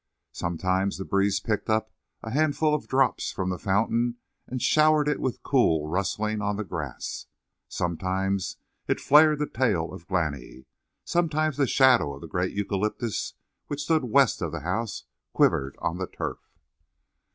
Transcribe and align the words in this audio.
Sometimes 0.31 0.97
the 0.97 1.05
breeze 1.05 1.39
picked 1.39 1.69
up 1.69 1.91
a 2.23 2.31
handful 2.31 2.73
of 2.73 2.87
drops 2.87 3.31
from 3.31 3.51
the 3.51 3.59
fountain 3.59 4.15
and 4.47 4.59
showered 4.59 5.07
it 5.07 5.19
with 5.19 5.35
a 5.35 5.39
cool 5.43 5.87
rustling 5.87 6.41
on 6.41 6.55
the 6.55 6.63
grass. 6.63 7.27
Sometimes 7.69 8.57
it 8.87 8.99
flared 8.99 9.37
the 9.37 9.45
tail 9.45 9.93
of 9.93 10.07
Glani; 10.07 10.65
sometimes 11.05 11.55
the 11.57 11.67
shadow 11.67 12.15
of 12.15 12.21
the 12.21 12.27
great 12.27 12.51
eucalyptus 12.55 13.35
which 13.67 13.83
stood 13.83 14.05
west 14.05 14.41
of 14.41 14.51
the 14.51 14.61
house 14.61 15.03
quivered 15.35 15.75
on 15.77 15.99
the 15.99 16.07
turf. 16.07 16.49